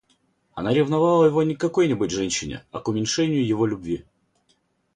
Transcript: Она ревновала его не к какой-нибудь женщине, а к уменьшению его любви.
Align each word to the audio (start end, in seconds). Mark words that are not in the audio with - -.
Она 0.55 0.73
ревновала 0.73 1.25
его 1.25 1.43
не 1.43 1.53
к 1.55 1.59
какой-нибудь 1.59 2.09
женщине, 2.09 2.65
а 2.71 2.79
к 2.79 2.87
уменьшению 2.87 3.45
его 3.45 3.67
любви. 3.67 4.03